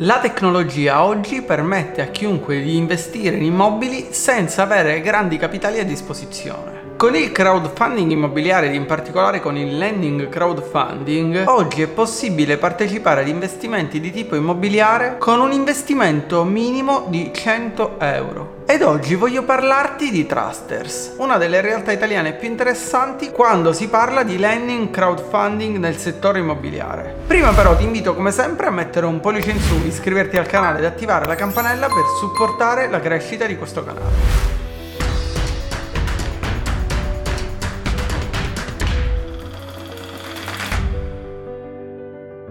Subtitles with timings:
[0.00, 5.86] La tecnologia oggi permette a chiunque di investire in immobili senza avere grandi capitali a
[5.86, 6.75] disposizione.
[6.96, 13.20] Con il crowdfunding immobiliare ed in particolare con il lending crowdfunding, oggi è possibile partecipare
[13.20, 18.54] ad investimenti di tipo immobiliare con un investimento minimo di 100 euro.
[18.64, 24.22] Ed oggi voglio parlarti di Trusters, una delle realtà italiane più interessanti quando si parla
[24.22, 27.14] di lending crowdfunding nel settore immobiliare.
[27.26, 30.78] Prima però ti invito come sempre a mettere un pollice in su, iscriverti al canale
[30.78, 34.55] ed attivare la campanella per supportare la crescita di questo canale.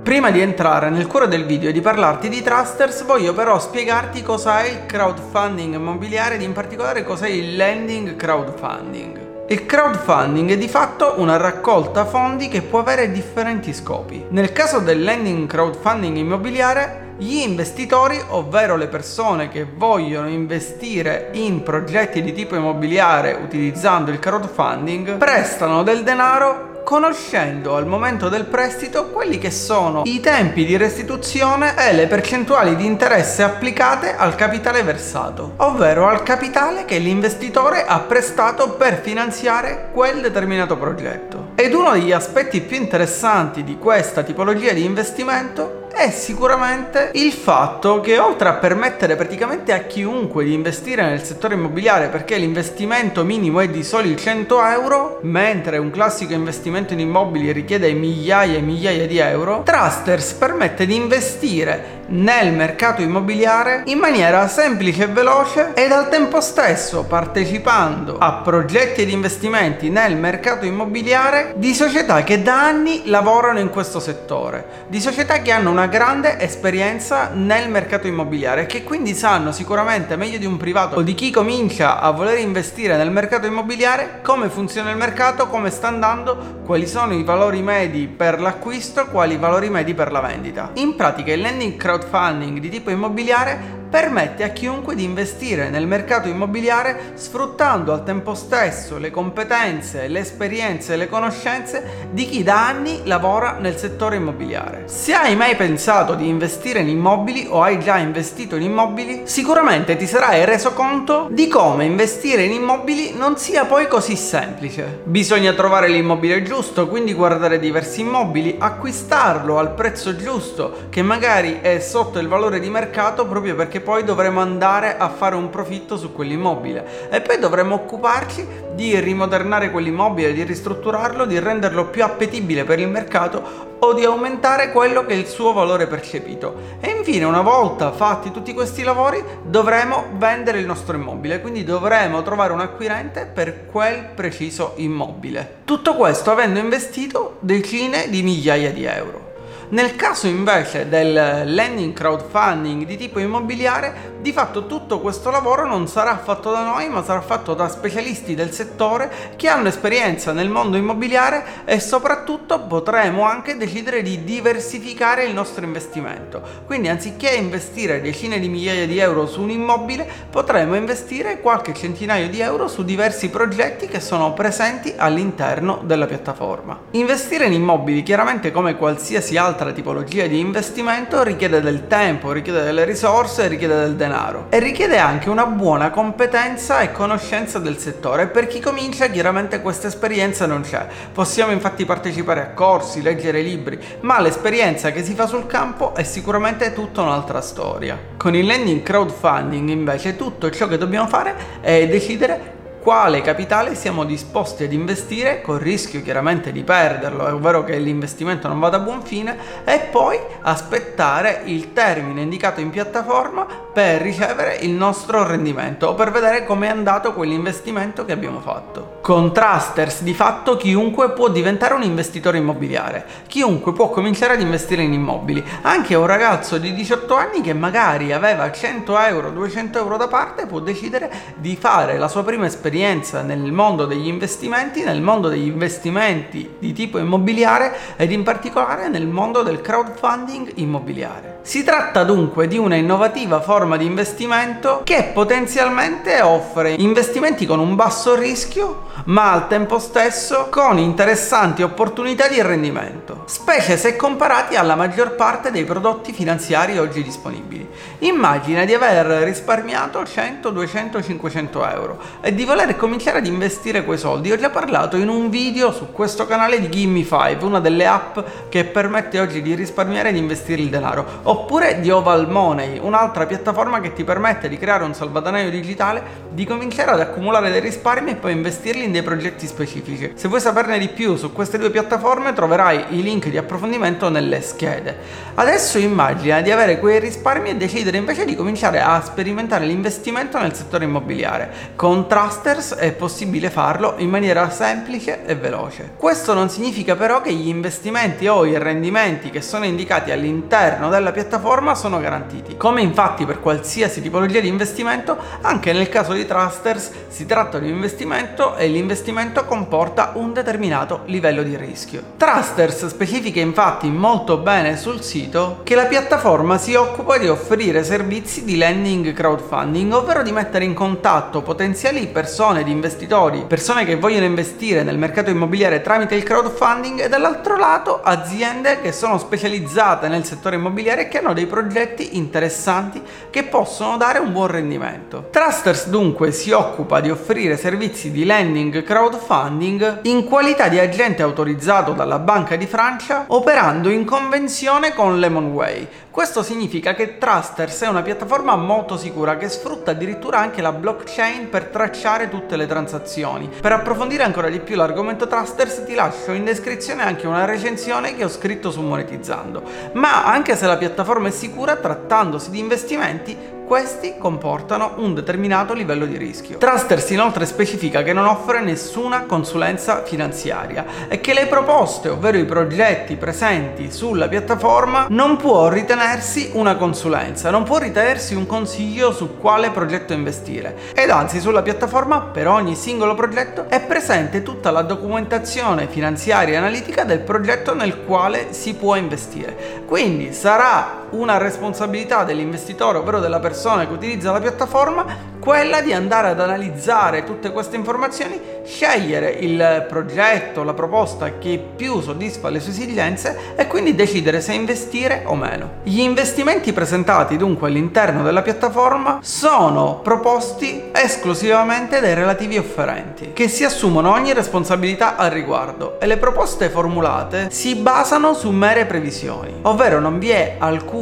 [0.06, 4.22] Prima di entrare nel cuore del video e di parlarti di Trusters, voglio però spiegarti
[4.22, 9.48] cosa è il crowdfunding immobiliare ed in particolare cos'è il lending crowdfunding.
[9.48, 14.24] Il crowdfunding è di fatto una raccolta fondi che può avere differenti scopi.
[14.30, 21.64] Nel caso del lending crowdfunding immobiliare, gli investitori, ovvero le persone che vogliono investire in
[21.64, 29.10] progetti di tipo immobiliare utilizzando il crowdfunding, prestano del denaro conoscendo al momento del prestito
[29.10, 34.84] quelli che sono i tempi di restituzione e le percentuali di interesse applicate al capitale
[34.84, 41.54] versato, ovvero al capitale che l'investitore ha prestato per finanziare quel determinato progetto.
[41.56, 48.02] Ed uno degli aspetti più interessanti di questa tipologia di investimento è sicuramente il fatto
[48.02, 53.62] che oltre a permettere praticamente a chiunque di investire nel settore immobiliare perché l'investimento minimo
[53.62, 59.08] è di soli 100 euro, mentre un classico investimento in immobili richiede migliaia e migliaia
[59.08, 65.92] di euro, Trusters permette di investire nel mercato immobiliare in maniera semplice e veloce ed
[65.92, 72.66] al tempo stesso partecipando a progetti ed investimenti nel mercato immobiliare di società che da
[72.66, 78.64] anni lavorano in questo settore, di società che hanno una grande esperienza nel mercato immobiliare
[78.64, 82.38] e che quindi sanno sicuramente meglio di un privato o di chi comincia a voler
[82.40, 87.62] investire nel mercato immobiliare come funziona il mercato, come sta andando, quali sono i valori
[87.62, 90.72] medi per l'acquisto, quali i valori medi per la vendita.
[90.76, 95.88] In pratica il lending crowd crowdfunding di tipo immobiliare permette a chiunque di investire nel
[95.88, 102.44] mercato immobiliare sfruttando al tempo stesso le competenze, le esperienze e le conoscenze di chi
[102.44, 104.84] da anni lavora nel settore immobiliare.
[104.86, 109.96] Se hai mai pensato di investire in immobili o hai già investito in immobili, sicuramente
[109.96, 115.02] ti sarai reso conto di come investire in immobili non sia poi così semplice.
[115.04, 121.80] Bisogna trovare l'immobile giusto, quindi guardare diversi immobili, acquistarlo al prezzo giusto, che magari è
[121.80, 126.12] sotto il valore di mercato proprio perché poi dovremo andare a fare un profitto su
[126.12, 132.80] quell'immobile e poi dovremo occuparci di rimodernare quell'immobile, di ristrutturarlo, di renderlo più appetibile per
[132.80, 136.78] il mercato o di aumentare quello che è il suo valore percepito.
[136.80, 142.24] E infine, una volta fatti tutti questi lavori, dovremo vendere il nostro immobile, quindi dovremo
[142.24, 145.58] trovare un acquirente per quel preciso immobile.
[145.64, 149.25] Tutto questo avendo investito decine di migliaia di euro.
[149.68, 151.12] Nel caso invece del
[151.46, 156.88] lending crowdfunding di tipo immobiliare, di fatto tutto questo lavoro non sarà fatto da noi,
[156.88, 162.60] ma sarà fatto da specialisti del settore che hanno esperienza nel mondo immobiliare e soprattutto
[162.60, 166.42] potremo anche decidere di diversificare il nostro investimento.
[166.68, 172.30] Quindi anziché investire decine di migliaia di euro su un immobile, potremo investire qualche centinaio
[172.30, 176.80] di euro su diversi progetti che sono presenti all'interno della piattaforma.
[176.92, 182.62] Investire in immobili chiaramente come qualsiasi altro altra tipologia di investimento richiede del tempo, richiede
[182.62, 188.28] delle risorse, richiede del denaro e richiede anche una buona competenza e conoscenza del settore.
[188.28, 190.86] Per chi comincia chiaramente questa esperienza non c'è.
[191.14, 196.04] Possiamo infatti partecipare a corsi, leggere libri, ma l'esperienza che si fa sul campo è
[196.04, 197.98] sicuramente tutta un'altra storia.
[198.18, 202.56] Con il lending crowdfunding invece tutto ciò che dobbiamo fare è decidere
[202.86, 208.60] quale capitale siamo disposti ad investire col rischio chiaramente di perderlo, ovvero che l'investimento non
[208.60, 209.36] vada a buon fine
[209.66, 216.12] e poi aspettare il termine indicato in piattaforma per ricevere il nostro rendimento o per
[216.12, 218.95] vedere come è andato quell'investimento che abbiamo fatto.
[219.06, 224.82] Con Trusters di fatto chiunque può diventare un investitore immobiliare, chiunque può cominciare ad investire
[224.82, 229.98] in immobili, anche un ragazzo di 18 anni che magari aveva 100 euro, 200 euro
[229.98, 235.04] da parte può decidere di fare la sua prima esperienza nel mondo degli investimenti, nel
[235.04, 241.42] mondo degli investimenti di tipo immobiliare ed in particolare nel mondo del crowdfunding immobiliare.
[241.44, 247.76] Si tratta dunque di una innovativa forma di investimento che potenzialmente offre investimenti con un
[247.76, 254.76] basso rischio ma al tempo stesso con interessanti opportunità di rendimento, specie se comparati alla
[254.76, 257.68] maggior parte dei prodotti finanziari oggi disponibili.
[258.00, 263.98] Immagina di aver risparmiato 100, 200, 500 euro e di voler cominciare ad investire quei
[263.98, 264.32] soldi.
[264.32, 268.18] Ho già parlato in un video su questo canale di Gimme5, una delle app
[268.50, 273.26] che permette oggi di risparmiare e di investire il denaro, oppure di Oval Money, un'altra
[273.26, 278.12] piattaforma che ti permette di creare un salvadanaio digitale, di cominciare ad accumulare dei risparmi
[278.12, 280.14] e poi investirli in dei progetti specifici.
[280.16, 284.42] Se vuoi saperne di più su queste due piattaforme troverai i link di approfondimento nelle
[284.42, 285.24] schede.
[285.36, 290.54] Adesso immagina di avere quei risparmi e decidere invece di cominciare a sperimentare l'investimento nel
[290.54, 291.74] settore immobiliare.
[291.76, 295.92] Con Trusters è possibile farlo in maniera semplice e veloce.
[295.98, 301.12] Questo non significa però che gli investimenti o i rendimenti che sono indicati all'interno della
[301.12, 302.56] piattaforma sono garantiti.
[302.56, 307.68] Come infatti per qualsiasi tipologia di investimento, anche nel caso di Trusters si tratta di
[307.68, 312.04] un investimento e l'investimento comporta un determinato livello di rischio.
[312.18, 318.44] Trusters specifica infatti molto bene sul sito che la piattaforma si occupa di offrire servizi
[318.44, 324.26] di lending crowdfunding, ovvero di mettere in contatto potenziali persone di investitori, persone che vogliono
[324.26, 330.26] investire nel mercato immobiliare tramite il crowdfunding e dall'altro lato aziende che sono specializzate nel
[330.26, 335.30] settore immobiliare e che hanno dei progetti interessanti che possono dare un buon rendimento.
[335.32, 341.94] Trusters dunque si occupa di offrire servizi di lending crowdfunding in qualità di agente autorizzato
[341.94, 345.88] dalla Banca di Francia operando in convenzione con Lemonway.
[346.16, 351.50] Questo significa che Trusters è una piattaforma molto sicura che sfrutta addirittura anche la blockchain
[351.50, 353.50] per tracciare tutte le transazioni.
[353.60, 358.24] Per approfondire ancora di più l'argomento Trusters ti lascio in descrizione anche una recensione che
[358.24, 359.62] ho scritto su Monetizzando.
[359.94, 366.06] Ma anche se la piattaforma è sicura, trattandosi di investimenti, questi comportano un determinato livello
[366.06, 366.58] di rischio.
[366.58, 372.46] Trusters inoltre specifica che non offre nessuna consulenza finanziaria e che le proposte, ovvero i
[372.46, 379.38] progetti presenti sulla piattaforma, non può ritenersi una consulenza, non può ritenersi un consiglio su
[379.38, 380.76] quale progetto investire.
[380.94, 386.58] Ed anzi sulla piattaforma per ogni singolo progetto è presente tutta la documentazione finanziaria e
[386.58, 389.84] analitica del progetto nel quale si può investire.
[389.86, 396.30] Quindi sarà una responsabilità dell'investitore, ovvero della persona che utilizza la piattaforma, quella di andare
[396.30, 402.72] ad analizzare tutte queste informazioni, scegliere il progetto, la proposta che più soddisfa le sue
[402.72, 405.70] esigenze e quindi decidere se investire o meno.
[405.84, 413.64] Gli investimenti presentati dunque all'interno della piattaforma sono proposti esclusivamente dai relativi offerenti, che si
[413.64, 420.00] assumono ogni responsabilità al riguardo e le proposte formulate si basano su mere previsioni, ovvero
[420.00, 420.56] non vi è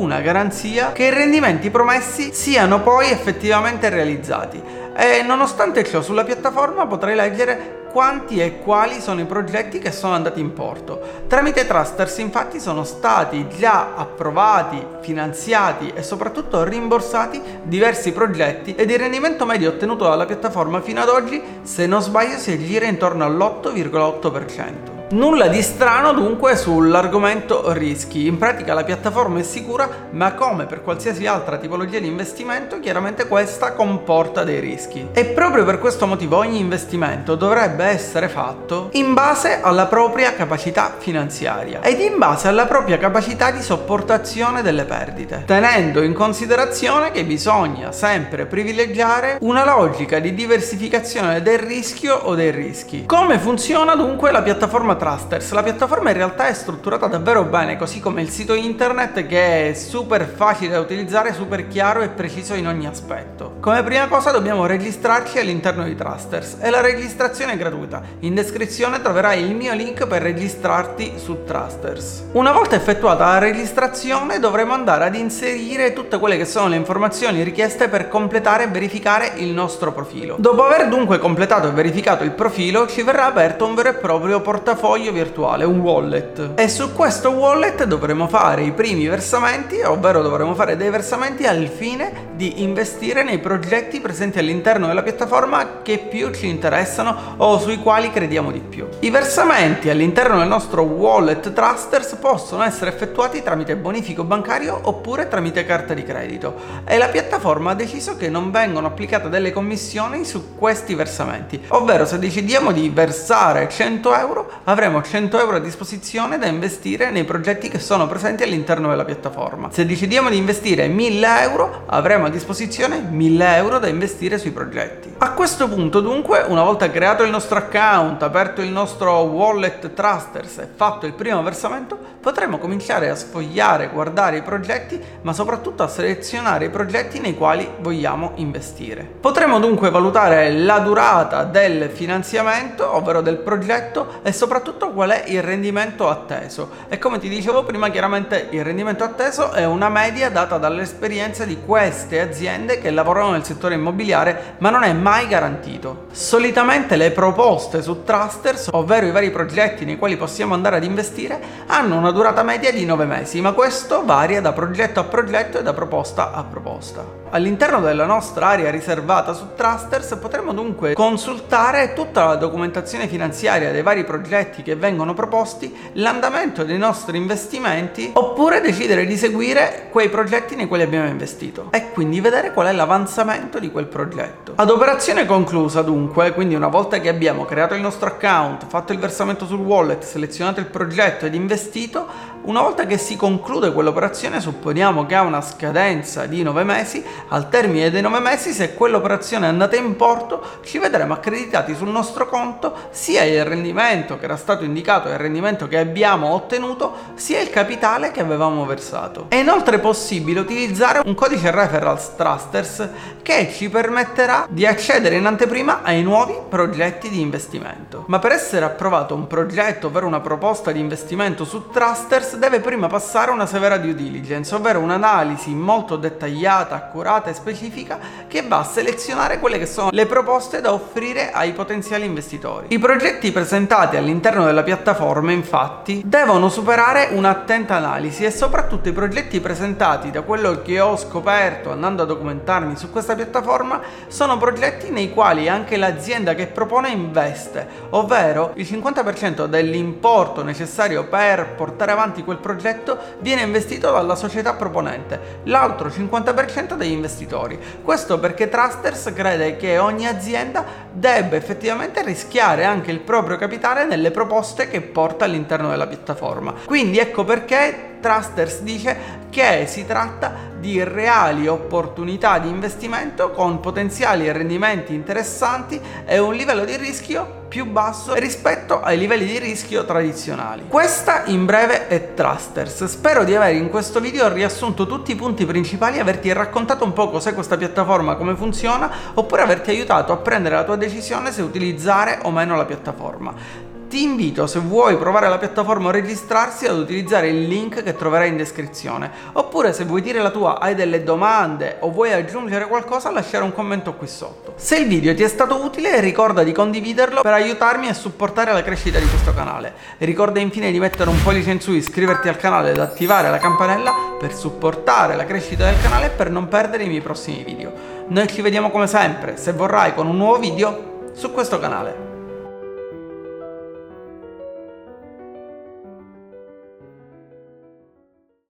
[0.03, 4.61] alcuna garanzia che i rendimenti promessi siano poi effettivamente realizzati
[4.95, 10.13] e nonostante ciò sulla piattaforma potrai leggere quanti e quali sono i progetti che sono
[10.13, 10.99] andati in porto.
[11.27, 18.99] Tramite Trusters infatti sono stati già approvati, finanziati e soprattutto rimborsati diversi progetti ed il
[18.99, 24.92] rendimento medio ottenuto dalla piattaforma fino ad oggi, se non sbaglio, si aggira intorno all'8,8%.
[25.13, 28.25] Nulla di strano dunque sull'argomento rischi.
[28.25, 33.27] In pratica la piattaforma è sicura, ma come per qualsiasi altra tipologia di investimento, chiaramente
[33.27, 35.09] questa comporta dei rischi.
[35.13, 40.95] E proprio per questo motivo ogni investimento dovrebbe essere fatto in base alla propria capacità
[40.97, 47.23] finanziaria ed in base alla propria capacità di sopportazione delle perdite, tenendo in considerazione che
[47.23, 53.05] bisogna sempre privilegiare una logica di diversificazione del rischio o dei rischi.
[53.05, 55.51] Come funziona dunque la piattaforma Trusters.
[55.51, 59.73] La piattaforma in realtà è strutturata davvero bene, così come il sito internet che è
[59.73, 63.55] super facile da utilizzare, super chiaro e preciso in ogni aspetto.
[63.59, 68.01] Come prima cosa dobbiamo registrarci all'interno di Trusters e la registrazione è gratuita.
[68.19, 72.27] In descrizione troverai il mio link per registrarti su Trusters.
[72.31, 77.43] Una volta effettuata la registrazione dovremo andare ad inserire tutte quelle che sono le informazioni
[77.43, 80.37] richieste per completare e verificare il nostro profilo.
[80.39, 84.39] Dopo aver dunque completato e verificato il profilo ci verrà aperto un vero e proprio
[84.39, 86.51] portafoglio portafoglio virtuale, un wallet.
[86.55, 91.67] E su questo wallet dovremo fare i primi versamenti, ovvero dovremo fare dei versamenti al
[91.67, 97.77] fine di investire nei progetti presenti all'interno della piattaforma che più ci interessano o sui
[97.77, 98.87] quali crediamo di più.
[98.99, 105.65] I versamenti all'interno del nostro wallet Trusters possono essere effettuati tramite bonifico bancario oppure tramite
[105.65, 110.55] carta di credito e la piattaforma ha deciso che non vengono applicate delle commissioni su
[110.55, 116.37] questi versamenti, ovvero se decidiamo di versare 100 euro avremo avremo 100 euro a disposizione
[116.37, 119.69] da investire nei progetti che sono presenti all'interno della piattaforma.
[119.71, 125.13] Se decidiamo di investire 1000 euro, avremo a disposizione 1000 euro da investire sui progetti.
[125.19, 130.57] A questo punto dunque, una volta creato il nostro account, aperto il nostro wallet Trusters
[130.57, 135.87] e fatto il primo versamento, potremo cominciare a sfogliare, guardare i progetti, ma soprattutto a
[135.87, 139.07] selezionare i progetti nei quali vogliamo investire.
[139.19, 145.41] Potremo dunque valutare la durata del finanziamento, ovvero del progetto, e soprattutto qual è il
[145.41, 146.69] rendimento atteso.
[146.87, 151.59] E come ti dicevo prima, chiaramente il rendimento atteso è una media data dall'esperienza di
[151.65, 156.05] queste aziende che lavorano nel settore immobiliare, ma non è mai garantito.
[156.11, 161.39] Solitamente le proposte su Trusters, ovvero i vari progetti nei quali possiamo andare ad investire,
[161.67, 165.63] hanno una durata media di 9 mesi, ma questo varia da progetto a progetto e
[165.63, 167.22] da proposta a proposta.
[167.33, 173.81] All'interno della nostra area riservata su Trusters potremo dunque consultare tutta la documentazione finanziaria dei
[173.81, 180.55] vari progetti che vengono proposti, l'andamento dei nostri investimenti oppure decidere di seguire quei progetti
[180.55, 184.51] nei quali abbiamo investito e quindi vedere qual è l'avanzamento di quel progetto.
[184.53, 188.99] Ad operazione conclusa dunque, quindi una volta che abbiamo creato il nostro account, fatto il
[188.99, 192.05] versamento sul wallet, selezionato il progetto ed investito,
[192.43, 197.47] una volta che si conclude quell'operazione, supponiamo che ha una scadenza di 9 mesi, al
[197.47, 202.27] termine dei 9 mesi, se quell'operazione è andata in porto, ci vedremo accreditati sul nostro
[202.27, 207.39] conto sia il rendimento che era stato indicato e il rendimento che abbiamo ottenuto, sia
[207.39, 209.27] il capitale che avevamo versato.
[209.29, 212.89] È inoltre possibile utilizzare un codice referrals trusters
[213.21, 218.03] che ci permetterà di accedere in anteprima ai nuovi progetti di investimento.
[218.07, 222.87] Ma per essere approvato un progetto, ovvero una proposta di investimento su trusters, deve prima
[222.87, 228.63] passare una severa due diligence, ovvero un'analisi molto dettagliata, accurata e specifica che va a
[228.63, 232.67] selezionare quelle che sono le proposte da offrire ai potenziali investitori.
[232.69, 239.39] I progetti presentati all'interno della piattaforma infatti devono superare un'attenta analisi e soprattutto i progetti
[239.39, 245.11] presentati da quello che ho scoperto andando a documentarmi su questa piattaforma sono progetti nei
[245.11, 252.37] quali anche l'azienda che propone investe, ovvero il 50% dell'importo necessario per portare avanti quel
[252.37, 257.59] progetto viene investito dalla società proponente, l'altro 50% dagli investitori.
[257.81, 264.11] Questo perché Trusters crede che ogni azienda debba effettivamente rischiare anche il proprio capitale nelle
[264.11, 266.53] proposte che porta all'interno della piattaforma.
[266.65, 274.29] Quindi ecco perché Trusters dice che si tratta di reali opportunità di investimento con potenziali
[274.29, 280.65] rendimenti interessanti e un livello di rischio più basso rispetto ai livelli di rischio tradizionali.
[280.67, 282.85] Questa in breve è Trusters.
[282.85, 286.91] Spero di aver in questo video riassunto tutti i punti principali e averti raccontato un
[286.91, 291.41] po' cos'è questa piattaforma, come funziona, oppure averti aiutato a prendere la tua decisione se
[291.41, 293.71] utilizzare o meno la piattaforma.
[293.93, 298.27] Ti invito, se vuoi provare la piattaforma o registrarsi, ad utilizzare il link che troverai
[298.29, 299.11] in descrizione.
[299.33, 303.53] Oppure se vuoi dire la tua, hai delle domande o vuoi aggiungere qualcosa, lasciare un
[303.53, 304.53] commento qui sotto.
[304.55, 308.63] Se il video ti è stato utile, ricorda di condividerlo per aiutarmi a supportare la
[308.63, 309.73] crescita di questo canale.
[309.99, 313.93] Ricorda infine di mettere un pollice in su, iscriverti al canale ed attivare la campanella
[314.17, 317.71] per supportare la crescita del canale e per non perdere i miei prossimi video.
[318.07, 322.12] Noi ci vediamo come sempre, se vorrai, con un nuovo video su questo canale.